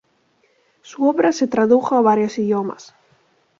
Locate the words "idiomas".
2.39-2.95